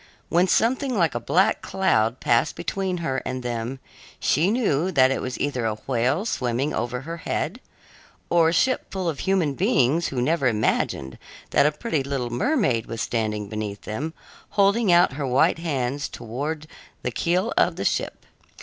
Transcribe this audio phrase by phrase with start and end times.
[0.29, 3.77] When something like a black cloud passed between her and them,
[4.19, 7.61] she knew that it was either a whale swimming over her head,
[8.27, 11.19] or a ship full of human beings who never imagined
[11.51, 14.15] that a pretty little mermaid was standing beneath them,
[14.57, 16.65] holding out her white hands towards
[17.03, 18.25] the keel of their ship.